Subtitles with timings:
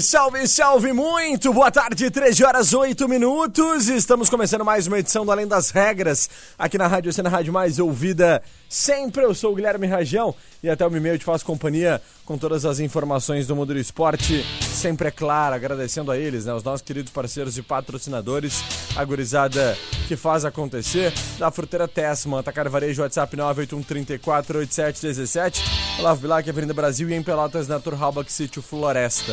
[0.00, 5.30] Salve, salve muito, boa tarde, 13 horas 8 minutos, estamos começando mais uma edição do
[5.30, 9.86] Além das Regras, aqui na Rádio Cena Rádio Mais Ouvida, sempre eu sou o Guilherme
[9.86, 13.78] Rajão e até o e-mail te faço companhia com todas as informações do mundo do
[13.78, 18.62] esporte, sempre é claro, agradecendo a eles, né, os nossos queridos parceiros e patrocinadores,
[18.96, 25.60] a gurizada que faz acontecer, da Fruteira Tessman, Atacar Varejo, WhatsApp 981348717,
[25.98, 29.32] Olavo Bilac, Avenida Brasil e em Pelotas, na Turhalbach Sítio Floresta.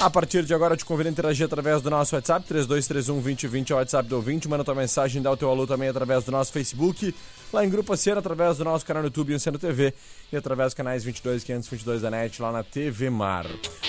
[0.00, 3.74] A partir de agora, eu te convido a interagir através do nosso WhatsApp, 3231-2020 é
[3.74, 4.48] o WhatsApp do ouvinte.
[4.48, 7.12] Manda tua mensagem, dá o teu alô também através do nosso Facebook,
[7.52, 9.92] lá em Grupo Oceano, através do nosso canal no YouTube, Oceano TV,
[10.32, 13.46] e através dos canais 22 522 da NET, lá na TV Mar.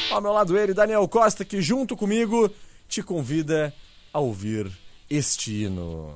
[0.09, 2.49] Ao meu lado ele, Daniel Costa, que junto comigo
[2.87, 4.71] te convida a ouvir
[5.09, 6.13] este hino.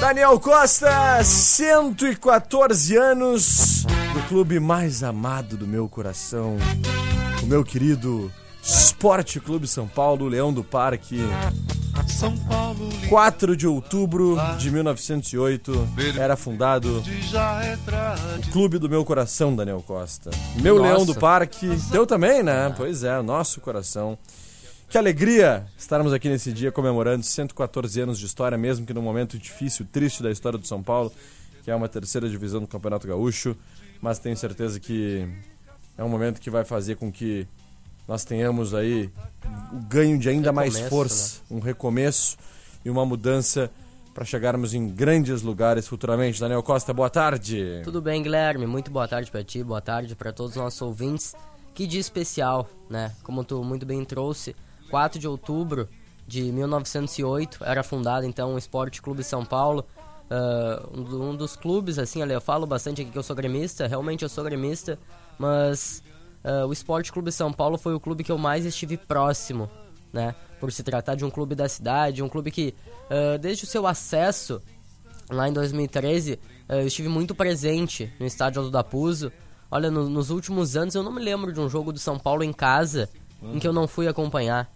[0.00, 3.84] Daniel Costa, 114 anos
[4.14, 6.56] do clube mais amado do meu coração,
[7.42, 11.20] o meu querido Esporte Clube São Paulo, Leão do Parque.
[13.08, 17.02] 4 de outubro de 1908 era fundado
[18.38, 20.30] o clube do meu coração, Daniel Costa.
[20.60, 20.88] Meu Nossa.
[20.88, 22.72] Leão do Parque, teu também, né?
[22.76, 24.18] Pois é, nosso coração.
[24.88, 29.36] Que alegria estarmos aqui nesse dia comemorando 114 anos de história, mesmo que num momento
[29.38, 31.12] difícil, triste da história do São Paulo,
[31.64, 33.56] que é uma terceira divisão do Campeonato Gaúcho,
[34.00, 35.26] mas tenho certeza que
[35.98, 37.48] é um momento que vai fazer com que
[38.06, 39.10] nós tenhamos aí
[39.72, 42.36] o ganho de ainda mais Recomeço, força, um recomeço
[42.84, 43.70] e uma mudança
[44.14, 46.40] para chegarmos em grandes lugares futuramente.
[46.40, 47.82] Daniel Costa, boa tarde.
[47.84, 48.66] Tudo bem, Guilherme?
[48.66, 51.34] Muito boa tarde pra ti, boa tarde pra todos os nossos ouvintes.
[51.74, 53.12] Que dia especial, né?
[53.22, 54.56] Como tu muito bem trouxe,
[54.90, 55.86] 4 de outubro
[56.26, 59.84] de 1908 era fundado então o Esporte Clube São Paulo.
[60.30, 63.36] Ah, um, do- um dos clubes, assim, olha, eu falo bastante aqui que eu sou
[63.36, 64.98] gremista, realmente eu sou gremista,
[65.38, 66.02] mas
[66.46, 69.68] ah, o Esporte Clube São Paulo foi o clube que eu mais estive próximo,
[70.12, 70.34] né?
[70.60, 72.74] Por se tratar de um clube da cidade, um clube que,
[73.10, 74.62] ah, desde o seu acesso
[75.28, 79.32] lá em 2013, eh, eu estive muito presente no estádio Aldo da Puzo.
[79.70, 82.44] Olha, no- nos últimos anos eu não me lembro de um jogo do São Paulo
[82.44, 83.08] em casa
[83.42, 84.70] em que eu não fui acompanhar.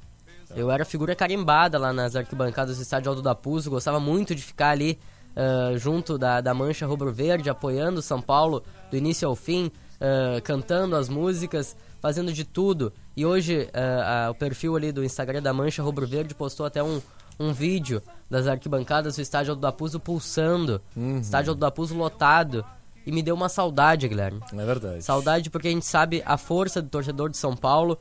[0.57, 4.43] Eu era figura carimbada lá nas arquibancadas do estádio Aldo da Puzo, gostava muito de
[4.43, 4.99] ficar ali
[5.37, 10.41] eh, junto da, da mancha rubro-verde, apoiando o São Paulo do início ao fim, eh,
[10.43, 12.93] cantando as músicas, fazendo de tudo.
[13.17, 17.01] E hoje a- o perfil ali do Instagram da Mancha Rubro-Verde postou até um,
[17.39, 20.81] um vídeo das arquibancadas do estádio Aldo da Puzo pulsando,
[21.21, 22.65] estádio Aldo da Puzo lotado.
[23.07, 24.41] E me deu uma saudade, Guilherme.
[24.53, 25.03] É verdade.
[25.03, 27.99] Saudade porque a gente sabe a força do torcedor de São Paulo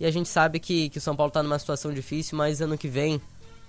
[0.00, 2.76] e a gente sabe que, que o São Paulo está numa situação difícil, mas ano
[2.78, 3.20] que vem,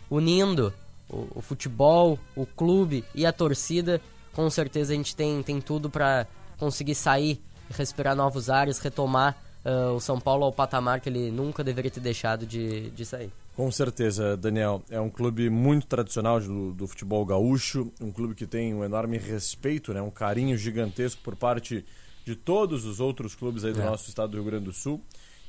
[0.09, 0.73] unindo
[1.09, 4.01] o, o futebol, o clube e a torcida,
[4.33, 6.25] com certeza a gente tem, tem tudo para
[6.57, 9.35] conseguir sair, respirar novos ares, retomar
[9.65, 13.31] ah, o São Paulo ao patamar que ele nunca deveria ter deixado de, de sair.
[13.55, 14.81] Com certeza, Daniel.
[14.89, 19.17] É um clube muito tradicional do, do futebol gaúcho, um clube que tem um enorme
[19.17, 21.85] respeito, né, um carinho gigantesco por parte
[22.25, 23.85] de todos os outros clubes aí do É.
[23.85, 24.99] nosso estado do Rio Grande do Sul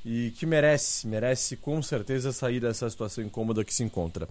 [0.05, 4.29] e que merece, merece com certeza sair dessa situação incômoda que se encontra.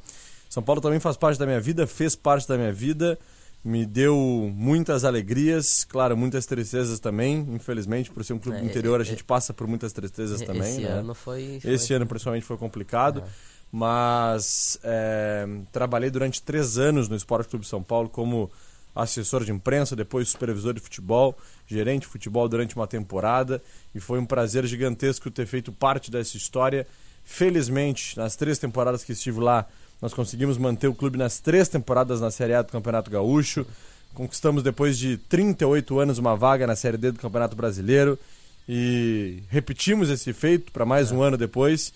[0.50, 3.18] São Paulo também faz parte da minha vida, fez parte da minha vida,
[3.64, 4.16] me deu
[4.54, 9.04] muitas alegrias, claro, muitas tristezas também, infelizmente, por ser um clube É, do interior, a
[9.04, 10.90] é, gente passa por muitas tristezas também, Esse né?
[10.90, 11.60] ano foi.
[11.62, 13.24] foi- Esse ano, principalmente, foi complicado.
[13.76, 18.52] Mas é, trabalhei durante três anos no Esporte Clube São Paulo como
[18.96, 23.60] assessor de imprensa, depois supervisor de futebol, gerente de futebol durante uma temporada.
[23.96, 26.86] E foi um prazer gigantesco ter feito parte dessa história.
[27.24, 29.66] Felizmente, nas três temporadas que estive lá,
[30.04, 33.66] nós conseguimos manter o clube nas três temporadas na Série A do Campeonato Gaúcho.
[34.14, 38.20] Conquistamos, depois de 38 anos, uma vaga na Série D do Campeonato Brasileiro.
[38.68, 41.94] E repetimos esse feito para mais um ano depois.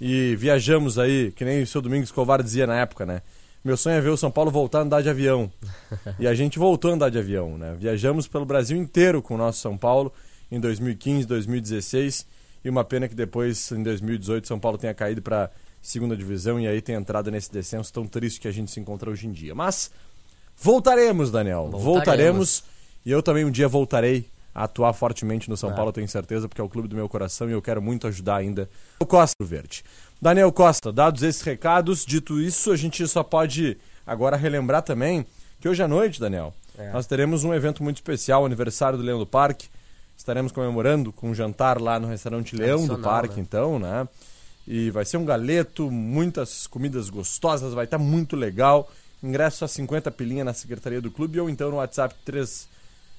[0.00, 3.20] E viajamos aí, que nem o seu Domingos Covar dizia na época, né?
[3.62, 5.52] Meu sonho é ver o São Paulo voltar a andar de avião.
[6.18, 7.76] e a gente voltou a andar de avião, né?
[7.78, 10.10] Viajamos pelo Brasil inteiro com o nosso São Paulo
[10.50, 12.26] em 2015, 2016
[12.64, 16.66] e uma pena que depois, em 2018, São Paulo tenha caído para segunda divisão e
[16.66, 19.54] aí tenha entrado nesse descenso tão triste que a gente se encontra hoje em dia.
[19.54, 19.90] Mas
[20.56, 21.68] voltaremos, Daniel.
[21.70, 21.84] Voltaremos.
[21.84, 22.64] voltaremos
[23.04, 25.74] e eu também um dia voltarei a atuar fortemente no São é.
[25.74, 28.36] Paulo, tenho certeza, porque é o clube do meu coração e eu quero muito ajudar
[28.36, 28.68] ainda
[28.98, 29.84] o Costa Verde.
[30.20, 35.24] Daniel Costa, dados esses recados, dito isso, a gente só pode agora relembrar também
[35.60, 36.90] que hoje à noite, Daniel, é.
[36.90, 39.68] nós teremos um evento muito especial, aniversário do Leão do Parque.
[40.16, 43.42] Estaremos comemorando com um jantar lá no restaurante Leão do Parque, né?
[43.42, 44.06] então, né?
[44.72, 48.88] E vai ser um galeto, muitas comidas gostosas, vai estar muito legal.
[49.20, 52.68] Ingresso a 50 pilinha na secretaria do clube ou então no WhatsApp 3,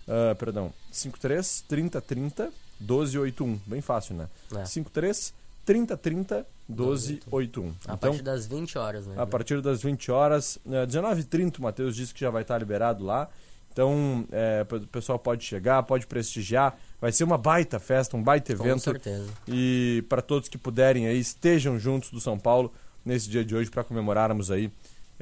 [0.08, 2.44] uh, perdão, 53 30 30
[2.80, 3.60] 1281.
[3.66, 4.30] Bem fácil, né?
[4.56, 4.64] É.
[4.64, 5.34] 53
[5.66, 7.66] 3030 1281.
[7.66, 9.16] A então, partir das 20 horas, né?
[9.18, 10.58] A partir das 20 horas.
[10.66, 13.30] É, 19h30, o Matheus disse que já vai estar liberado lá.
[13.72, 16.78] Então, é, o pessoal pode chegar, pode prestigiar.
[17.00, 18.74] Vai ser uma baita festa, um baita evento.
[18.74, 19.30] Com certeza.
[19.48, 22.72] E para todos que puderem aí, estejam juntos do São Paulo
[23.06, 24.72] nesse dia de hoje para comemorarmos aí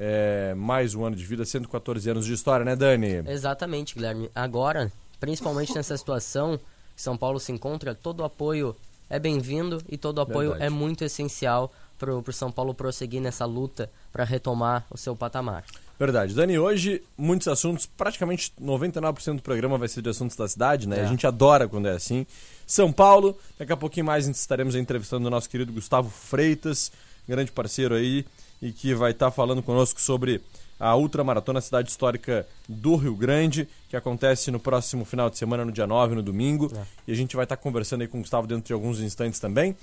[0.02, 3.22] é, mais um ano de vida, 114 anos de história, né, Dani?
[3.26, 4.30] Exatamente, Guilherme.
[4.34, 6.58] Agora, principalmente nessa situação
[6.96, 8.74] que São Paulo se encontra, todo apoio
[9.10, 10.64] é bem-vindo e todo apoio Verdade.
[10.64, 15.64] é muito essencial para o São Paulo prosseguir nessa luta para retomar o seu patamar.
[16.00, 16.34] Verdade.
[16.34, 21.00] Dani, hoje muitos assuntos, praticamente 99% do programa vai ser de assuntos da cidade, né?
[21.00, 21.02] É.
[21.02, 22.26] A gente adora quando é assim.
[22.66, 26.90] São Paulo, daqui a pouquinho mais estaremos entrevistando o nosso querido Gustavo Freitas,
[27.28, 28.24] grande parceiro aí,
[28.62, 30.40] e que vai estar falando conosco sobre
[30.78, 35.70] a Ultramaratona Cidade Histórica do Rio Grande, que acontece no próximo final de semana, no
[35.70, 36.72] dia 9, no domingo.
[36.74, 36.82] É.
[37.08, 39.76] E a gente vai estar conversando aí com o Gustavo dentro de alguns instantes também.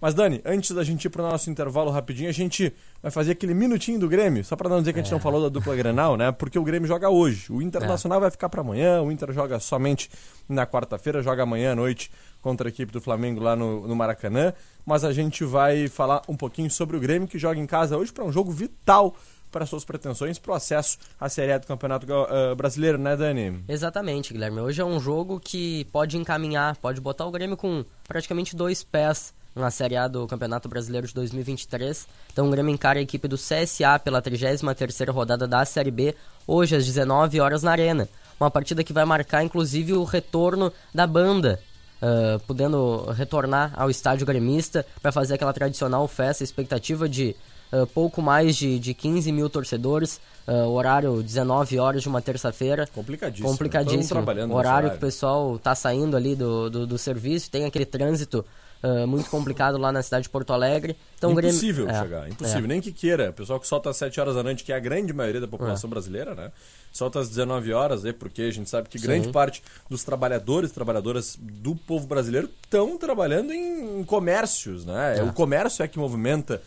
[0.00, 3.32] Mas, Dani, antes da gente ir para o nosso intervalo rapidinho, a gente vai fazer
[3.32, 5.14] aquele minutinho do Grêmio, só para não dizer que a gente é.
[5.14, 6.32] não falou da dupla Grenal, né?
[6.32, 7.50] Porque o Grêmio joga hoje.
[7.52, 8.22] O Internacional é.
[8.22, 10.10] vai ficar para amanhã, o Inter joga somente
[10.48, 12.10] na quarta-feira, joga amanhã à noite
[12.42, 14.52] contra a equipe do Flamengo lá no, no Maracanã.
[14.84, 18.12] Mas a gente vai falar um pouquinho sobre o Grêmio, que joga em casa hoje
[18.12, 19.16] para um jogo vital
[19.54, 23.64] para suas pretensões para o acesso à Série A do Campeonato uh, Brasileiro, né, Dani?
[23.68, 24.60] Exatamente, Guilherme.
[24.60, 29.32] Hoje é um jogo que pode encaminhar, pode botar o Grêmio com praticamente dois pés
[29.54, 32.06] na Série A do Campeonato Brasileiro de 2023.
[32.32, 36.14] Então o Grêmio encara a equipe do CSA pela 33ª rodada da Série B,
[36.46, 38.08] hoje às 19 horas na Arena.
[38.38, 41.60] Uma partida que vai marcar inclusive o retorno da banda,
[42.02, 47.36] uh, podendo retornar ao estádio gremista para fazer aquela tradicional festa, expectativa de
[47.72, 52.88] uh, pouco mais de, de 15 mil torcedores, uh, horário 19 horas de uma terça-feira.
[52.92, 53.48] Complicadíssimo.
[53.48, 54.20] Complicadíssimo.
[54.20, 58.44] Horário, horário que o pessoal está saindo ali do, do, do serviço, tem aquele trânsito
[58.84, 60.94] Uh, muito complicado lá na cidade de Porto Alegre.
[61.16, 62.02] Então, impossível Grêmio...
[62.02, 62.64] chegar, é, impossível.
[62.64, 62.66] É.
[62.66, 63.30] Nem que queira.
[63.30, 65.48] O pessoal que solta às 7 horas da noite, que é a grande maioria da
[65.48, 65.90] população é.
[65.90, 66.52] brasileira, né?
[66.92, 69.06] Solta às 19 horas, é porque a gente sabe que Sim.
[69.06, 75.18] grande parte dos trabalhadores e trabalhadoras do povo brasileiro estão trabalhando em, em comércios, né?
[75.18, 75.22] É.
[75.22, 76.60] O comércio é que movimenta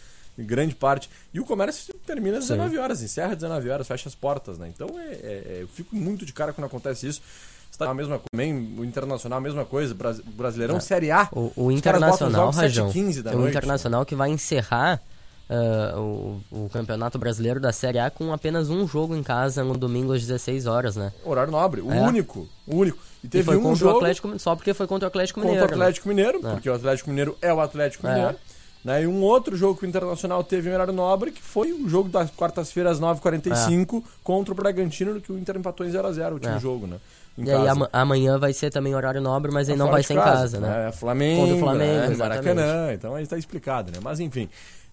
[0.44, 1.10] grande parte.
[1.34, 4.72] E o comércio termina às 19 horas, encerra às 19 horas, fecha as portas, né?
[4.74, 7.22] Então é, é, é, eu fico muito de cara quando acontece isso.
[7.78, 10.80] Está a mesma também, o Internacional a mesma coisa, o Brasileirão é.
[10.80, 11.30] Série A.
[11.32, 15.00] O, o Internacional, Rajão, o noite, Internacional que vai encerrar
[15.48, 16.00] uh,
[16.52, 20.12] o, o Campeonato Brasileiro da Série A com apenas um jogo em casa no domingo
[20.12, 21.14] às 16 horas, né?
[21.24, 22.02] Horário nobre, o é.
[22.02, 22.98] único, o único.
[23.24, 25.40] E teve e foi um contra jogo o Atlético, só porque foi contra o Atlético
[25.40, 25.62] Mineiro.
[25.62, 26.16] Contra o Atlético né?
[26.16, 26.52] Mineiro, é.
[26.52, 28.14] porque o Atlético Mineiro é o Atlético é.
[28.16, 28.38] Mineiro.
[28.84, 29.04] Né?
[29.04, 32.10] E um outro jogo que o Internacional teve em horário nobre, que foi o jogo
[32.10, 34.04] das quartas-feiras às 9h45 é.
[34.24, 36.60] contra o Bragantino, que o Inter empatou em 0x0 o último é.
[36.60, 36.98] jogo, né?
[37.38, 37.72] Em e casa.
[37.72, 40.60] aí amanhã vai ser também horário nobre, mas aí é não vai ser em casa,
[40.60, 40.88] né?
[40.88, 44.00] É, Flamengo, contra o Flamengo, é, Maracanã, então aí está explicado, né?
[44.02, 44.50] Mas enfim,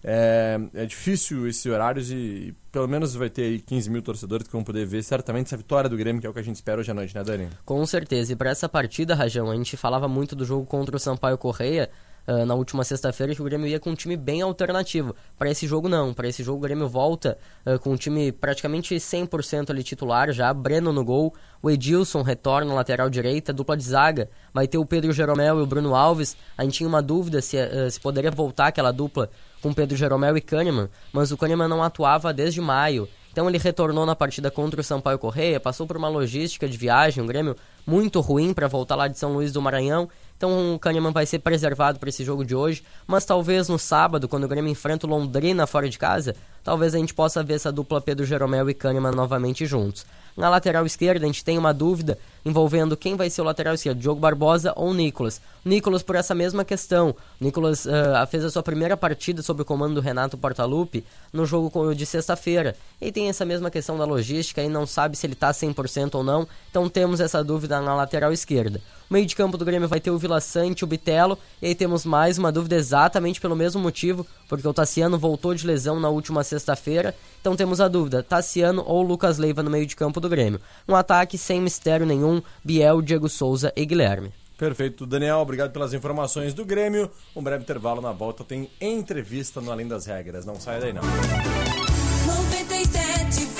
[0.07, 4.45] é, é, difícil esses horários e, e, pelo menos vai ter aí 15 mil torcedores
[4.45, 6.57] que vão poder ver certamente essa vitória do Grêmio, que é o que a gente
[6.57, 7.49] espera hoje à noite, né, Dani?
[7.65, 8.31] Com certeza.
[8.31, 11.89] E para essa partida, Rajão, a gente falava muito do jogo contra o Sampaio Correia,
[12.27, 15.15] uh, na última sexta-feira que o Grêmio ia com um time bem alternativo.
[15.37, 18.95] Para esse jogo não, para esse jogo o Grêmio volta uh, com um time praticamente
[18.95, 23.83] 100% ali titular já, Breno no gol, o Edilson retorna na lateral direita, dupla de
[23.83, 26.35] zaga, vai ter o Pedro Jeromel e o Bruno Alves.
[26.57, 29.29] A gente tinha uma dúvida se, uh, se poderia voltar aquela dupla
[29.61, 33.07] com Pedro Jeromel e Kahneman, mas o Kahneman não atuava desde maio.
[33.31, 37.21] Então ele retornou na partida contra o Sampaio Correia, passou por uma logística de viagem,
[37.21, 37.53] um Grêmio
[37.85, 41.39] muito ruim para voltar lá de São Luís do Maranhão então o Kahneman vai ser
[41.39, 42.83] preservado para esse jogo de hoje.
[43.07, 46.35] Mas talvez no sábado, quando o Grêmio enfrenta o Londrina fora de casa,
[46.65, 50.05] talvez a gente possa ver essa dupla Pedro Jeromel e Kahneman novamente juntos.
[50.35, 53.99] Na lateral esquerda, a gente tem uma dúvida envolvendo quem vai ser o lateral esquerdo,
[53.99, 55.41] Diogo Barbosa ou Nicolas.
[55.63, 57.15] Nicolas por essa mesma questão.
[57.39, 61.95] Nicolas uh, fez a sua primeira partida sob o comando do Renato Portaluppi no jogo
[61.95, 62.75] de sexta-feira.
[63.01, 66.23] E tem essa mesma questão da logística e não sabe se ele está 100% ou
[66.23, 66.47] não.
[66.69, 68.81] Então temos essa dúvida na lateral esquerda.
[69.09, 71.37] O meio de campo do Grêmio vai ter o Vila Sante, o Bitelo.
[71.61, 75.65] E aí temos mais uma dúvida exatamente pelo mesmo motivo, porque o Tassiano voltou de
[75.65, 77.15] lesão na última sexta-feira.
[77.41, 80.59] Então temos a dúvida, Tassiano ou Lucas Leiva no meio de campo do Grêmio.
[80.87, 84.31] Um ataque sem mistério nenhum, Biel, Diego Souza e Guilherme.
[84.57, 85.39] Perfeito, Daniel.
[85.39, 87.11] Obrigado pelas informações do Grêmio.
[87.35, 88.43] Um breve intervalo na volta.
[88.43, 90.45] Tem entrevista no Além das Regras.
[90.45, 91.01] Não saia daí, não.
[91.01, 93.54] 97,1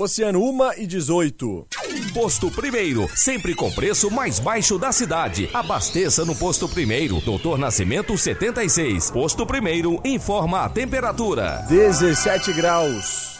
[0.00, 1.66] Oceano 1 e 18.
[2.14, 5.50] Posto Primeiro, sempre com preço mais baixo da cidade.
[5.52, 9.10] Abasteça no Posto Primeiro, Doutor Nascimento 76.
[9.10, 11.64] Posto Primeiro, informa a temperatura.
[11.68, 13.38] 17 graus.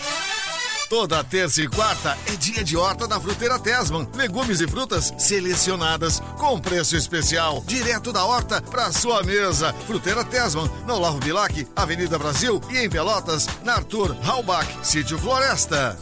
[0.90, 4.08] Toda terça e quarta é dia de horta da Fruteira Tesman.
[4.14, 9.72] Legumes e frutas selecionadas com preço especial, direto da horta para sua mesa.
[9.86, 15.96] Fruteira Tesman, no Olavo Bilac, Avenida Brasil e em Pelotas, na Arthur Halbach, Sítio Floresta.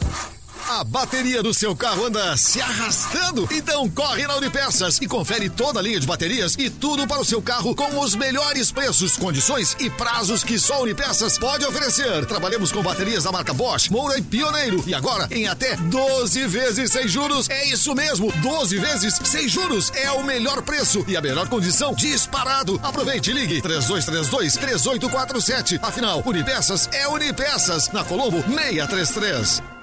[0.69, 3.47] A bateria do seu carro anda se arrastando?
[3.49, 7.25] Então corre na Unipeças e confere toda a linha de baterias e tudo para o
[7.25, 12.25] seu carro com os melhores preços, condições e prazos que só a Unipeças pode oferecer.
[12.25, 16.91] Trabalhamos com baterias da marca Bosch, Moura e Pioneiro e agora em até 12 vezes
[16.91, 17.49] sem juros.
[17.49, 21.93] É isso mesmo, 12 vezes sem juros é o melhor preço e a melhor condição
[21.93, 22.77] disparado.
[22.83, 25.79] Aproveite ligue 3232 3847.
[25.81, 29.76] Afinal, Unipeças é Unipeças na Colombo 633.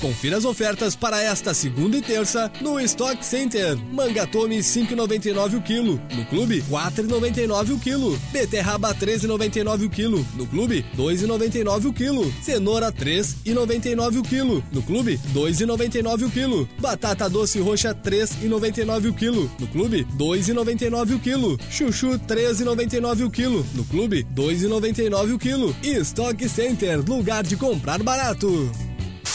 [0.00, 3.76] Confira as ofertas para esta segunda e terça no Stock Center.
[3.92, 6.00] Mangatome 5,99 o quilo.
[6.14, 8.20] No clube, 4,99 o quilo.
[8.30, 10.26] Beterraba 13,99 o quilo.
[10.36, 12.32] No clube, 2,99 o quilo.
[12.40, 14.64] Cenoura 3,99 o quilo.
[14.70, 16.68] No clube, 2,99 o quilo.
[16.78, 19.50] Batata doce roxa 3,99 o quilo.
[19.58, 21.58] No clube, 2,99 o quilo.
[21.70, 23.66] Chuchu 13,99 o quilo.
[23.74, 25.76] No clube, 2,99 o quilo.
[25.82, 28.70] E Stock Center, lugar de comprar barato.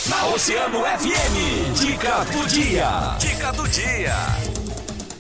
[0.10, 3.16] Na Oceano FM, dica do dia.
[3.20, 4.14] Dica do dia.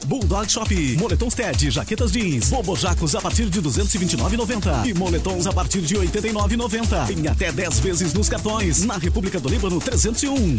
[0.05, 5.79] Bulldog Shop, moletons TED, jaquetas jeans, bobojacos a partir de 229,90 e moletons a partir
[5.79, 7.17] de 89,90.
[7.17, 8.83] Em até 10 vezes nos cartões.
[8.83, 10.57] Na República do Líbano 301.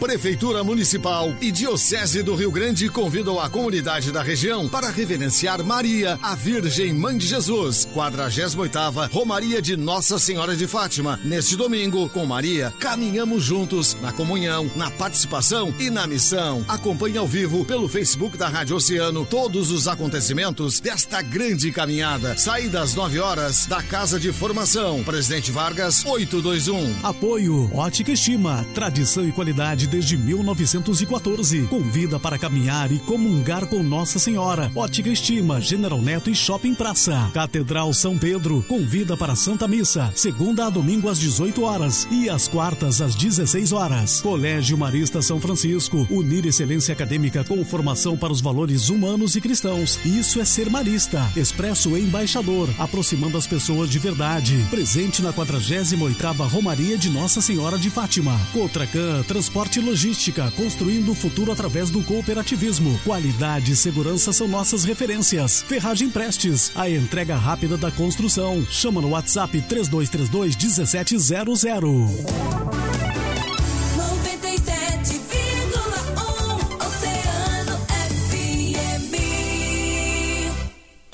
[0.00, 6.18] Prefeitura Municipal e Diocese do Rio Grande convidam a comunidade da região para reverenciar Maria,
[6.22, 11.20] a Virgem Mãe de Jesus, 48ª Romaria de Nossa Senhora de Fátima.
[11.22, 16.64] Neste domingo, com Maria, caminhamos juntos na comunhão, na participação e na missão.
[16.66, 22.38] Acompanhe ao vivo pelo Facebook da Rádio Oceano todos os acontecimentos desta grande caminhada.
[22.38, 25.04] Saída às 9 horas da Casa de Formação.
[25.04, 27.06] Presidente Vargas, 821.
[27.06, 31.66] Apoio Ótica Estima, tradição e qualidade de desde 1914.
[31.66, 34.70] Convida para caminhar e comungar com Nossa Senhora.
[34.74, 37.30] Ótica Estima, General Neto e Shopping Praça.
[37.34, 42.46] Catedral São Pedro convida para Santa Missa, segunda a domingo às 18 horas e às
[42.46, 44.20] quartas às 16 horas.
[44.20, 49.98] Colégio Marista São Francisco, unir excelência acadêmica com formação para os valores humanos e cristãos.
[50.04, 51.30] Isso é ser marista.
[51.36, 54.64] Expresso Embaixador, aproximando as pessoas de verdade.
[54.70, 58.38] Presente na 48ª Romaria de Nossa Senhora de Fátima.
[58.52, 62.98] Cotracan, transporte logística, construindo o futuro através do cooperativismo.
[63.04, 65.62] Qualidade e segurança são nossas referências.
[65.62, 68.64] Ferragem Prestes, a entrega rápida da construção.
[68.70, 71.30] Chama no WhatsApp 3232 1700.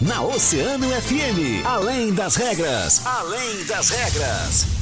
[0.00, 4.75] Na Oceano FM, além das regras, além das regras.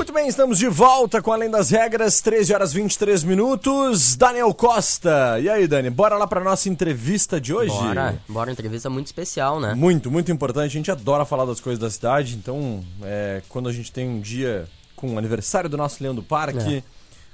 [0.00, 4.16] Muito bem, estamos de volta com Além das Regras, 13 horas 23 minutos.
[4.16, 5.38] Daniel Costa.
[5.38, 7.74] E aí, Dani, bora lá para nossa entrevista de hoje?
[7.74, 9.74] Bora, bora, entrevista muito especial, né?
[9.74, 10.70] Muito, muito importante.
[10.70, 14.22] A gente adora falar das coisas da cidade, então, é, quando a gente tem um
[14.22, 14.66] dia
[14.96, 16.82] com o aniversário do nosso Leão do Parque, é.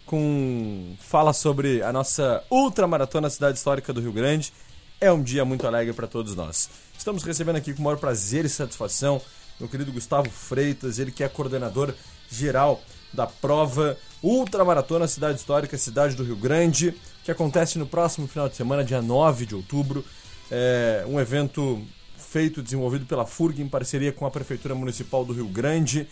[0.05, 4.53] com fala sobre a nossa ultramaratona Cidade Histórica do Rio Grande,
[5.01, 6.69] é um dia muito alegre para todos nós.
[6.99, 9.23] Estamos recebendo aqui com o maior prazer e satisfação
[9.59, 11.95] meu querido Gustavo Freitas, ele que é coordenador
[12.31, 12.81] geral
[13.13, 18.57] da prova Ultramaratona Cidade Histórica, cidade do Rio Grande, que acontece no próximo final de
[18.57, 20.05] semana, dia 9 de outubro.
[20.51, 21.83] É um evento
[22.17, 26.09] feito, desenvolvido pela FURG em parceria com a Prefeitura Municipal do Rio Grande.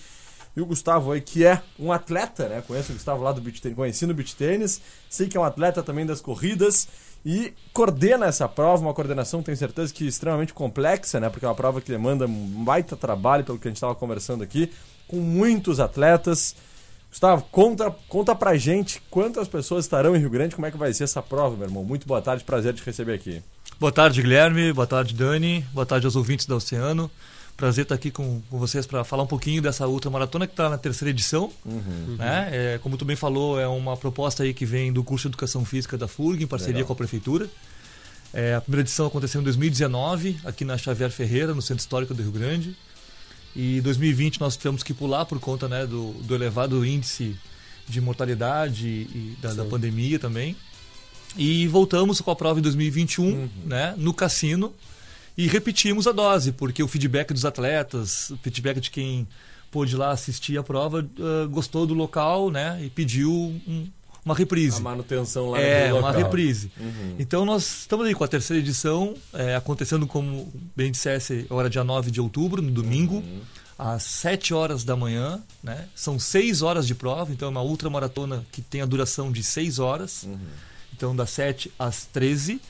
[0.56, 2.62] E o Gustavo aí, que é um atleta, né?
[2.66, 4.80] Conheço o Gustavo lá do beach tênis, conheci no beach tênis,
[5.10, 6.86] sei que é um atleta também das corridas
[7.26, 11.28] e coordena essa prova, uma coordenação, tenho certeza que extremamente complexa, né?
[11.28, 14.44] Porque é uma prova que demanda um baita trabalho, pelo que a gente estava conversando
[14.44, 14.70] aqui
[15.06, 16.54] com muitos atletas.
[17.10, 20.92] Gustavo, conta, conta pra gente quantas pessoas estarão em Rio Grande, como é que vai
[20.92, 21.84] ser essa prova, meu irmão.
[21.84, 23.40] Muito boa tarde, prazer te receber aqui.
[23.78, 24.72] Boa tarde, Guilherme.
[24.72, 25.64] Boa tarde, Dani.
[25.72, 27.10] Boa tarde aos ouvintes da Oceano.
[27.56, 30.76] Prazer estar aqui com, com vocês para falar um pouquinho dessa ultramaratona que está na
[30.76, 31.52] terceira edição.
[31.64, 32.16] Uhum.
[32.18, 32.48] Né?
[32.52, 35.64] É, como tu bem falou, é uma proposta aí que vem do curso de Educação
[35.64, 36.88] Física da FURG, em parceria Legal.
[36.88, 37.48] com a Prefeitura.
[38.32, 42.22] É, a primeira edição aconteceu em 2019, aqui na Xavier Ferreira, no Centro Histórico do
[42.22, 42.76] Rio Grande.
[43.54, 47.36] E 2020 nós tivemos que pular por conta né, do, do elevado índice
[47.88, 50.56] de mortalidade e da, da, pandemia também.
[51.36, 53.48] E voltamos com a prova em 2021, uhum.
[53.64, 54.72] né, no cassino,
[55.36, 59.26] e repetimos a dose, porque o feedback dos atletas, o feedback de quem
[59.70, 63.88] pôde lá assistir a prova, uh, gostou do local, né, e pediu um,
[64.24, 64.78] uma reprise.
[64.78, 66.70] A manutenção lá É, uma reprise.
[66.78, 67.16] Uhum.
[67.18, 71.84] Então nós estamos aí com a terceira edição, é, acontecendo como bem dissesse, agora dia
[71.84, 73.40] 9 de outubro, no domingo, uhum.
[73.78, 75.42] às 7 horas da manhã.
[75.62, 75.86] Né?
[75.94, 79.78] São 6 horas de prova, então é uma ultramaratona que tem a duração de 6
[79.78, 80.22] horas.
[80.22, 80.38] Uhum.
[80.96, 82.60] Então das 7 às 13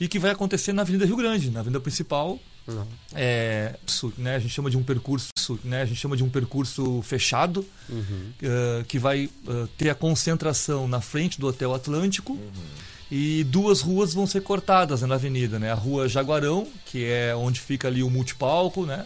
[0.00, 2.86] e que vai acontecer na Avenida Rio Grande, na avenida principal, não.
[3.14, 3.74] É,
[4.16, 5.28] né, a gente chama de um percurso,
[5.62, 8.32] né, a gente chama de um percurso fechado, uhum.
[8.42, 12.32] uh, que vai uh, ter a concentração na frente do Hotel Atlântico.
[12.32, 12.94] Uhum.
[13.10, 15.70] E duas ruas vão ser cortadas né, na avenida, né?
[15.70, 19.04] A rua Jaguarão, que é onde fica ali o multipalco, né?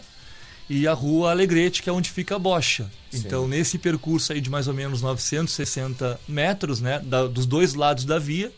[0.69, 2.89] E a rua Alegrete, que é onde fica a bocha.
[3.11, 3.17] Sim.
[3.19, 6.99] Então, nesse percurso aí de mais ou menos 960 metros, né?
[6.99, 8.51] Da, dos dois lados da via,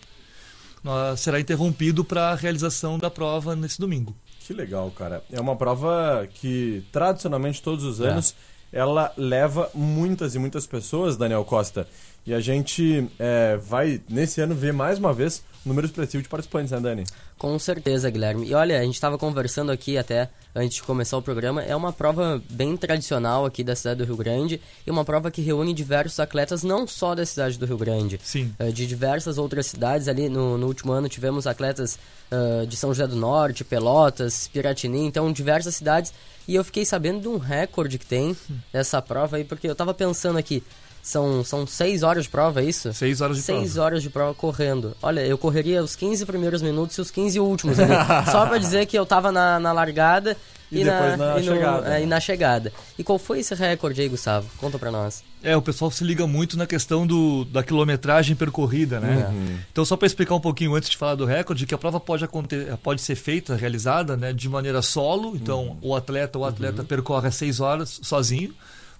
[1.17, 4.15] será interrompido para a realização da prova nesse domingo.
[4.45, 5.23] Que legal, cara.
[5.31, 8.35] É uma prova que, tradicionalmente, todos os anos,
[8.73, 8.79] é.
[8.79, 11.87] ela leva muitas e muitas pessoas, Daniel Costa.
[12.25, 16.29] E a gente é, vai, nesse ano, ver mais uma vez o número expressivo de
[16.29, 17.03] participantes, né, Dani?
[17.37, 18.47] Com certeza, Guilherme.
[18.47, 21.63] E olha, a gente estava conversando aqui até antes de começar o programa.
[21.63, 25.41] É uma prova bem tradicional aqui da cidade do Rio Grande e uma prova que
[25.41, 28.53] reúne diversos atletas, não só da cidade do Rio Grande, Sim.
[28.59, 30.07] Uh, de diversas outras cidades.
[30.07, 31.97] Ali no, no último ano tivemos atletas
[32.31, 36.13] uh, de São José do Norte, Pelotas, Piratini, então diversas cidades.
[36.47, 38.35] E eu fiquei sabendo de um recorde que tem
[38.73, 40.63] dessa prova aí, porque eu estava pensando aqui.
[41.01, 42.93] São, são seis horas de prova, é isso?
[42.93, 43.67] Seis horas de seis prova.
[43.67, 44.95] Seis horas de prova correndo.
[45.01, 47.93] Olha, eu correria os 15 primeiros minutos e os 15 últimos ali.
[48.31, 50.37] só pra dizer que eu tava na, na largada
[50.71, 51.97] e, e na, na e no, chegada.
[51.97, 52.73] É, e na chegada.
[52.97, 54.47] E qual foi esse recorde aí, Gustavo?
[54.57, 55.23] Conta pra nós.
[55.43, 59.27] É, o pessoal se liga muito na questão do, da quilometragem percorrida, né?
[59.27, 59.57] Uhum.
[59.71, 62.23] Então, só para explicar um pouquinho antes de falar do recorde, que a prova pode,
[62.23, 65.35] acontecer, pode ser feita, realizada, né, de maneira solo.
[65.35, 65.77] Então, uhum.
[65.81, 66.87] o atleta o atleta uhum.
[66.87, 68.53] percorre seis horas sozinho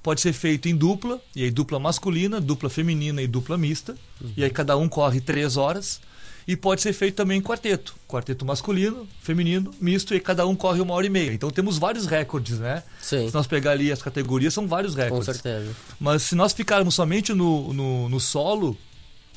[0.04, 3.96] pode ser feito em dupla, e aí dupla masculina, dupla feminina e dupla mista.
[4.36, 6.02] E aí cada um corre três horas.
[6.48, 7.96] E pode ser feito também em quarteto.
[8.08, 11.32] Quarteto masculino, feminino, misto, e cada um corre uma hora e meia.
[11.32, 12.82] Então temos vários recordes, né?
[13.00, 13.28] Sim.
[13.28, 15.26] Se nós pegar ali as categorias, são vários Com recordes.
[15.26, 15.72] certeza.
[16.00, 18.76] Mas se nós ficarmos somente no, no, no solo,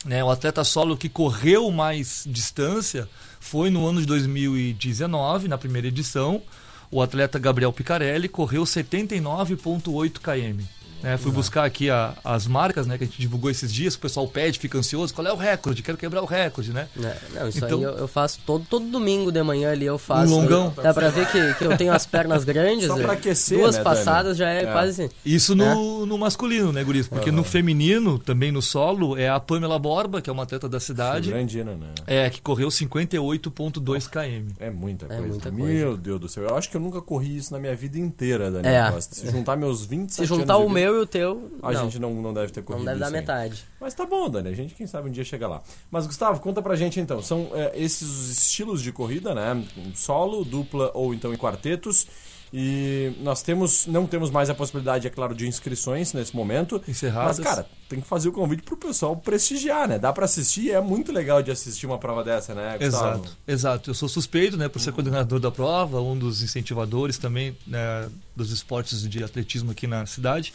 [0.04, 5.88] né, o atleta solo que correu mais distância foi no ano de 2019, na primeira
[5.88, 6.42] edição.
[6.96, 10.64] O atleta Gabriel Picarelli correu 79,8 km.
[11.04, 13.98] Né, fui buscar aqui a- as marcas né, que a gente divulgou esses dias, o
[13.98, 15.82] pessoal pede, fica ansioso, qual é o recorde?
[15.82, 16.88] Quero quebrar o recorde, né?
[16.98, 19.98] É, não, isso Então- aí eu, eu faço todo, todo domingo de manhã ali, eu
[19.98, 20.32] faço.
[20.32, 20.72] Um longão.
[20.82, 22.86] Dá pra ver que, que eu tenho as pernas grandes.
[22.86, 23.16] Só pra é.
[23.16, 24.72] aquecer, Duas né, passadas já é, É.
[24.72, 25.10] quase.
[25.24, 27.06] Isso no, no masculino, né, Guris?
[27.08, 30.80] Porque no feminino, também no solo, é a Pamela Borba, que é uma atleta da
[30.80, 31.88] cidade, Grandina, né?
[32.06, 34.54] é, que correu 58,2 km.
[34.58, 35.26] É muita É coisa.
[35.26, 36.44] muita Meu Deus do céu.
[36.44, 38.90] Eu acho que eu nunca corri isso na minha vida inteira, Daniel É.
[38.92, 39.14] Costa.
[39.14, 41.82] Se juntar meus 27 Se juntar anos o vida, meu e o teu, A não,
[41.82, 43.64] gente não, não deve ter corrido não deve dar metade.
[43.80, 44.48] Mas tá bom, Dani.
[44.48, 45.62] A gente, quem sabe, um dia chega lá.
[45.90, 47.20] Mas, Gustavo, conta pra gente então.
[47.20, 49.64] São é, esses os estilos de corrida, né?
[49.94, 52.06] Solo, dupla ou então em quartetos.
[52.56, 56.80] E nós temos, não temos mais a possibilidade, é claro, de inscrições nesse momento.
[56.86, 57.40] Encerradas.
[57.40, 59.98] Mas, cara, tem que fazer o convite pro pessoal prestigiar, né?
[59.98, 63.24] Dá pra assistir, é muito legal de assistir uma prova dessa, né, Gustavo?
[63.24, 63.90] Exato, exato.
[63.90, 68.52] Eu sou suspeito, né, por ser coordenador da prova, um dos incentivadores também né, dos
[68.52, 70.52] esportes de atletismo aqui na cidade.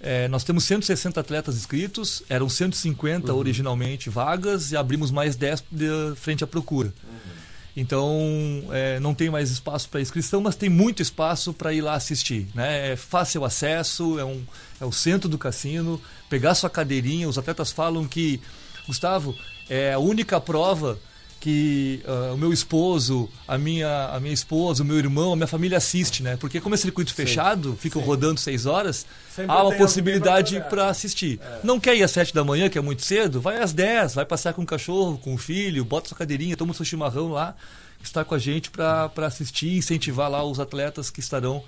[0.00, 5.88] É, nós temos 160 atletas inscritos, eram 150 originalmente vagas e abrimos mais 10 de
[6.14, 6.94] frente à procura.
[7.76, 8.18] Então,
[8.72, 12.48] é, não tem mais espaço para inscrição, mas tem muito espaço para ir lá assistir.
[12.54, 12.92] Né?
[12.92, 14.42] É fácil acesso, é, um,
[14.80, 17.28] é o centro do cassino, pegar sua cadeirinha.
[17.28, 18.40] Os atletas falam que,
[18.86, 19.36] Gustavo,
[19.68, 20.98] é a única prova
[21.46, 25.46] que ah, o meu esposo, a minha, a minha esposa, o meu irmão, a minha
[25.46, 26.36] família assiste, né?
[26.36, 31.38] Porque como é circuito fechado, ficam rodando seis horas, Sempre há uma possibilidade para assistir.
[31.62, 33.40] Não quer ir às sete da manhã, que é muito cedo?
[33.40, 36.74] Vai às 10, vai passear com o cachorro, com o filho, bota sua cadeirinha, toma
[36.74, 37.54] seu chimarrão lá,
[38.02, 41.62] está com a gente para assistir e incentivar lá os atletas que estarão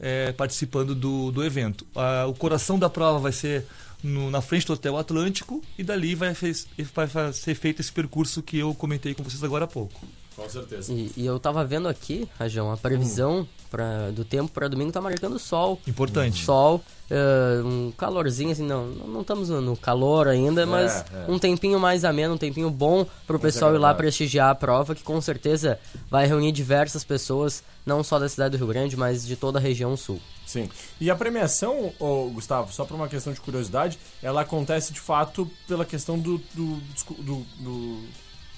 [0.00, 1.86] eh, participando do, do evento.
[1.96, 3.64] Ah, o coração da prova vai ser
[4.04, 8.42] no- na frente do Hotel Atlântico e dali vai, fez- vai ser feito esse percurso
[8.42, 10.00] que eu comentei com vocês agora há pouco.
[10.36, 10.92] Com certeza.
[10.92, 15.00] E, e eu tava vendo aqui, Rajão, a previsão pra, do tempo para domingo tá
[15.00, 15.80] marcando sol.
[15.86, 16.44] Importante.
[16.44, 21.26] Sol, eh, um calorzinho, assim, não, não estamos no- calor ainda, mas é.
[21.30, 25.02] um tempinho mais ameno, um tempinho bom pro pessoal ir lá prestigiar a prova, que
[25.04, 25.78] com certeza
[26.10, 29.62] vai reunir diversas pessoas, não só da cidade do Rio Grande, mas de toda a
[29.62, 30.20] região sul.
[30.46, 30.68] Sim.
[31.00, 35.48] E a premiação, ô, Gustavo, só por uma questão de curiosidade, ela acontece de fato
[35.66, 36.76] pela questão do, do,
[37.20, 38.00] do, do-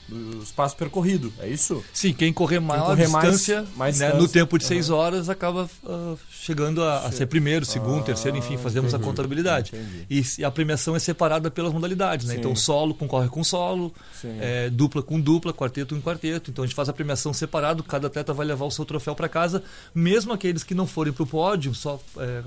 [0.09, 1.83] do espaço percorrido, é isso?
[1.93, 5.29] Sim, quem correr maior correr mais- distância, mais né, distância, no tempo de seis horas
[5.29, 9.73] acaba ah, chegando a, a ser primeiro, segundo, terceiro, enfim, fazemos a contabilidade.
[9.75, 10.07] Ah, entendi.
[10.09, 12.35] E, se- a premiação é separada pelas modalidades, né?
[12.35, 12.41] Sim.
[12.41, 13.93] Então solo concorre com solo,
[14.41, 16.51] é, dupla com dupla, quarteto com quarteto.
[16.51, 19.29] Então a gente faz a premiação separado, cada atleta vai levar o seu troféu para
[19.29, 19.63] casa,
[19.95, 22.43] mesmo aqueles que não forem para o pódio, só é,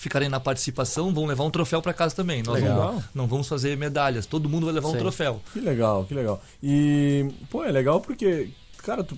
[0.00, 2.42] ficarem na participação, vão levar um troféu para casa também.
[2.42, 2.94] Nós Legal.
[2.94, 4.98] não, não vamos fazer medalhas, todo mundo vai levar um Sim.
[4.98, 5.42] troféu.
[5.52, 6.42] Que legal, que legal.
[6.62, 9.16] E, pô, é legal porque, cara, tu,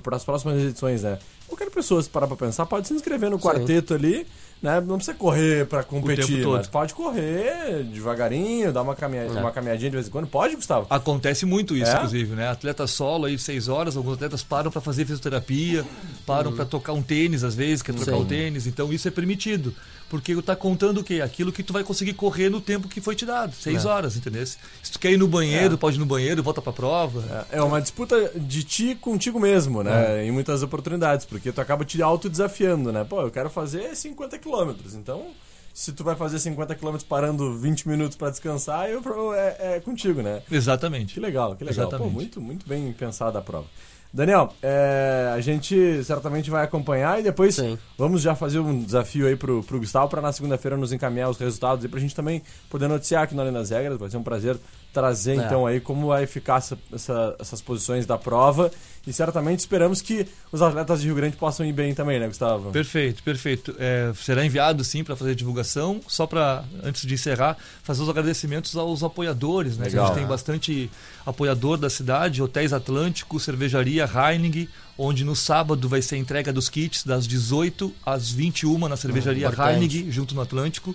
[0.00, 1.18] para as próximas edições, né?
[1.48, 4.26] Qualquer pessoa, se parar pra pensar, pode se inscrever no quarteto ali,
[4.62, 4.80] né?
[4.80, 9.96] Não precisa correr pra competir, mas pode correr devagarinho, dar uma, caminha, uma caminhadinha de
[9.96, 10.26] vez em quando.
[10.28, 10.86] Pode, Gustavo?
[10.88, 11.96] Acontece muito isso, É?
[11.96, 12.48] inclusive, né?
[12.48, 15.84] Atleta solo aí, seis horas, alguns atletas param para fazer fisioterapia,
[16.24, 18.22] param para tocar um tênis, às vezes, quer trocar Sim.
[18.22, 18.66] o tênis.
[18.66, 19.74] Então isso é permitido.
[20.12, 21.22] Porque tá contando o quê?
[21.22, 24.44] Aquilo que tu vai conseguir correr no tempo que foi te dado, seis horas, entendeu?
[24.44, 24.58] Se
[24.92, 27.46] tu quer ir no banheiro, pode ir no banheiro, volta pra prova.
[27.50, 30.26] É uma disputa de ti contigo mesmo, né?
[30.26, 33.04] Em muitas oportunidades, porque tu acaba te autodesafiando, né?
[33.04, 35.28] Pô, eu quero fazer 50 quilômetros, então
[35.72, 40.20] se tu vai fazer 50 quilômetros parando 20 minutos pra descansar, eu, é, é contigo,
[40.20, 40.42] né?
[40.50, 41.14] Exatamente.
[41.14, 41.88] Que legal, que legal.
[41.88, 43.66] Pô, muito, muito bem pensada a prova.
[44.12, 47.78] Daniel, é, a gente certamente vai acompanhar e depois Sim.
[47.96, 51.38] vamos já fazer um desafio aí pro, pro Gustavo para na segunda-feira nos encaminhar os
[51.38, 53.98] resultados e pra gente também poder noticiar aqui no Além das Regras.
[53.98, 54.58] Vai ser um prazer
[54.92, 55.46] trazer É.
[55.46, 58.70] então aí como vai ficar essa, essa- essas posições da prova
[59.06, 62.70] e certamente esperamos que os atletas de Rio Grande possam ir bem também, né, Gustavo?
[62.70, 63.74] Perfeito, perfeito.
[63.78, 65.98] É, será enviado sim para fazer divulgação.
[66.06, 69.78] Só para, antes de encerrar, fazer os agradecimentos aos apoiadores.
[69.78, 69.84] Né?
[69.88, 70.06] Que A Legal.
[70.08, 70.90] gente tem bastante
[71.24, 76.68] apoiador da cidade, Hotéis Atlântico, Cervejaria Heining, onde no sábado vai ser a entrega dos
[76.68, 79.98] kits das 18 às 21 na Cervejaria importante.
[79.98, 80.94] Heining, junto no Atlântico.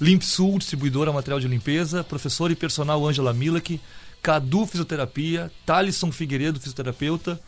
[0.00, 3.80] Limp Sul, distribuidora material de limpeza, professor e personal Ângela Milak,
[4.22, 7.40] Cadu Fisioterapia, Thalisson Figueiredo, fisioterapeuta,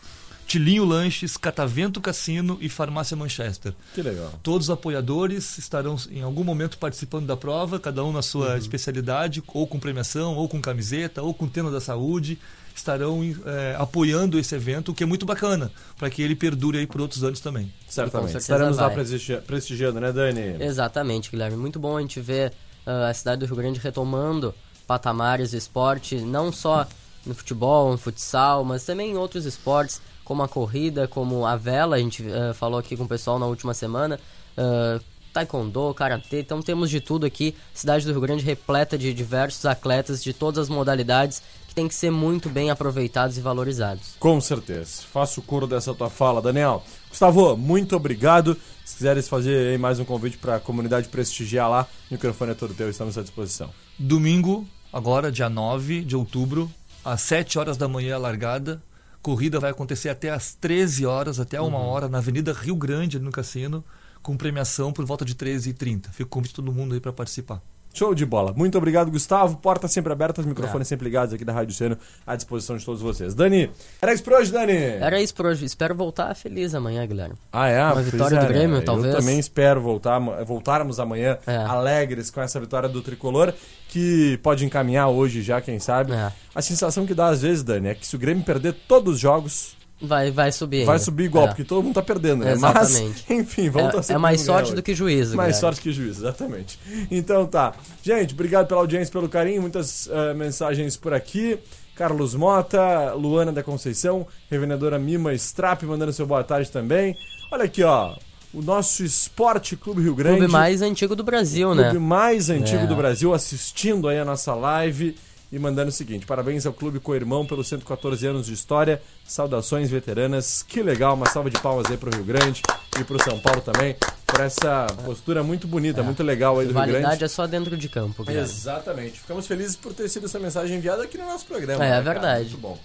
[0.47, 3.73] Tilinho Lanches, Catavento Cassino e Farmácia Manchester.
[3.95, 4.33] Que legal.
[4.43, 8.57] Todos os apoiadores estarão em algum momento participando da prova, cada um na sua Uhum.
[8.57, 12.39] especialidade, ou com premiação, ou com camiseta, ou com tema da saúde,
[12.77, 16.87] estarão eh, apoiando esse evento, o que é muito bacana, para que ele perdure aí
[16.87, 17.73] por outros anos também.
[17.89, 18.37] Certamente.
[18.37, 20.57] Estaremos lá prestigi- prestigiando, né, Dani?
[20.63, 21.57] Exatamente, Guilherme.
[21.57, 22.53] Muito bom a gente ver
[22.87, 24.53] ah, a cidade do Rio Grande retomando
[24.87, 26.87] patamares de esporte, não só
[27.25, 31.97] no futebol, no futsal, mas também em outros esportes, como a corrida, como a vela,
[31.97, 34.19] a gente ah, falou aqui com o pessoal na última semana,
[34.57, 34.99] ah,
[35.33, 37.55] taekwondo, karatê, então temos de tudo aqui.
[37.75, 41.95] Cidade do Rio Grande repleta de diversos atletas de todas as modalidades que tem que
[41.95, 44.15] ser muito bem aproveitados e valorizados.
[44.21, 45.03] Com certeza.
[45.13, 46.85] Faço o coro dessa tua fala, Daniel.
[47.11, 48.57] Gustavo, muito obrigado.
[48.85, 52.55] Se quiseres fazer aí mais um convite para a comunidade prestigiar lá, o microfone é
[52.55, 53.71] todo teu, estamos à disposição.
[53.99, 56.71] Domingo, agora, dia 9 de outubro,
[57.05, 58.81] às 7 horas da manhã, a largada.
[59.25, 63.25] Corrida vai acontecer até às 13 horas, até uma hora, na Avenida Rio Grande, ali
[63.25, 63.83] no cassino,
[64.23, 66.11] com premiação por volta de 13h30.
[66.11, 67.63] Fico convite todo mundo aí para participar.
[67.95, 68.53] Show de bola.
[68.57, 69.57] Muito obrigado, Gustavo.
[69.57, 73.35] Portas sempre abertas, microfones sempre ligados aqui da Rádio Seno à disposição de todos vocês.
[73.37, 73.71] Dani,
[74.03, 74.73] era isso por hoje, Dani?
[74.73, 75.65] Era isso por hoje.
[75.65, 77.37] Espero voltar feliz amanhã, Guilherme.
[77.53, 77.81] Ah, é?
[77.85, 78.83] Uma vitória é, do Grêmio, né?
[78.85, 79.15] talvez.
[79.15, 81.57] Eu também espero voltar, voltarmos amanhã É.
[81.57, 83.55] alegres com essa vitória do Tricolor,
[83.89, 86.13] que pode encaminhar hoje já, quem sabe.
[86.13, 86.33] É.
[86.53, 89.21] A sensação que dá às vezes, Dani, é que se o Grêmio perder todos os
[89.21, 90.85] jogos, Vai, vai subir.
[90.85, 91.49] vai subir igual, É.
[91.49, 92.53] porque todo mundo tá perdendo, né?
[92.53, 93.25] Exatamente.
[93.29, 94.75] Mas, enfim, vamos É- torcer é mais sorte hoje.
[94.77, 95.61] do que juízo, Mais Guilherme.
[95.61, 96.79] sorte que juízo, exatamente.
[97.11, 97.73] Então tá.
[98.03, 101.59] Gente, obrigado pela audiência, pelo carinho, muitas eh, mensagens por aqui.
[101.95, 107.17] Carlos Mota, Luana da Conceição, revendedora Mima Strap, mandando seu boa tarde também.
[107.53, 108.17] Olha aqui, ó.
[108.53, 110.39] O nosso Esporte Clube Rio Grande.
[110.39, 111.85] Clube mais antigo do Brasil, né?
[111.91, 112.87] clube mais antigo É.
[112.87, 115.17] do Brasil, assistindo aí a nossa live
[115.51, 119.01] e mandando o seguinte: parabéns ao Clube Coirmão pelos 114 anos de história.
[119.25, 120.63] Saudações veteranas.
[120.63, 122.63] Que legal, uma salva de palmas aí pro Rio Grande
[122.99, 126.75] e pro São Paulo também, por essa postura muito bonita, muito legal aí do Rio
[126.75, 127.25] Validade Grande.
[127.25, 128.49] é só dentro de campo, Guilherme.
[128.49, 129.21] Exatamente.
[129.21, 131.85] Ficamos felizes por ter sido essa mensagem enviada aqui no nosso programa.
[131.85, 132.51] É, né, é verdade.
[132.51, 132.79] Muito bom.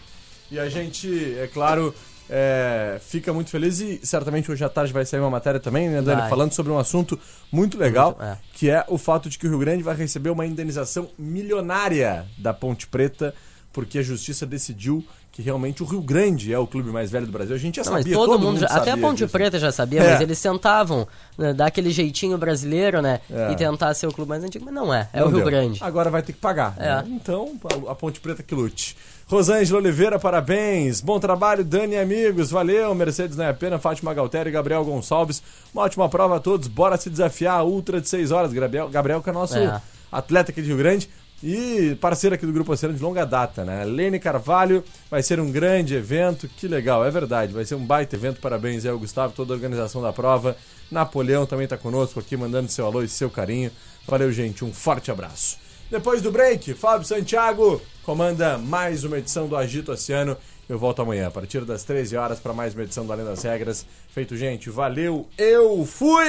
[0.52, 1.94] E a gente, é claro,
[2.30, 6.02] é, fica muito feliz e certamente hoje à tarde vai sair uma matéria também, né,
[6.02, 6.22] Dani?
[6.22, 6.30] Vai.
[6.30, 7.20] Falando sobre um assunto
[7.52, 8.38] muito legal, Muito, é.
[8.54, 12.54] que é o fato de que o Rio Grande vai receber uma indenização milionária da
[12.54, 13.34] Ponte Preta,
[13.80, 17.32] porque a justiça decidiu que realmente o Rio Grande é o clube mais velho do
[17.32, 17.56] Brasil.
[17.56, 19.30] A gente já Não, sabia, todo, mundo, já, até a Ponte disso.
[19.32, 20.12] Preta já sabia, É.
[20.12, 23.22] mas eles tentavam né, dar aquele jeitinho brasileiro, né?
[23.32, 23.52] É.
[23.52, 25.08] E tentar ser o clube mais antigo, mas não é.
[25.14, 25.46] É Não o Rio deu.
[25.46, 25.82] Grande.
[25.82, 26.76] Agora vai ter que pagar.
[26.78, 26.88] É.
[26.88, 27.04] né?
[27.08, 27.54] Então,
[27.88, 28.98] a- a Ponte Preta que lute.
[29.28, 31.00] Rosângela Oliveira, parabéns.
[31.00, 32.50] Bom trabalho, Dani e amigos.
[32.50, 32.94] Valeu.
[32.96, 35.42] Mercedes não é pena, Fátima Galtério e Gabriel Gonçalves.
[35.74, 36.68] Uma ótima prova a todos.
[36.68, 37.64] Bora se desafiar.
[37.64, 38.52] Ultra de 6 horas.
[38.52, 39.80] Gabriel, Gabriel que é nosso É.
[40.12, 41.08] atleta aqui de Rio Grande.
[41.42, 43.86] E parceiro aqui do Grupo Oceano de longa data, né?
[43.86, 48.16] Lene Carvalho, vai ser um grande evento, que legal, é verdade, vai ser um baita
[48.16, 50.58] evento, parabéns aí ao Gustavo, toda a organização da prova.
[50.92, 53.72] Napoleão também tá conosco aqui, mandando seu alô e seu carinho.
[54.06, 55.58] Valeu, gente, um forte abraço.
[55.90, 60.36] Depois do break, Fábio Santiago comanda mais uma edição do Agito Oceano.
[60.68, 63.42] Eu volto amanhã, a partir das 13 horas, para mais uma edição do Além das
[63.42, 63.86] Regras.
[64.10, 66.20] Feito, gente, valeu, eu fui!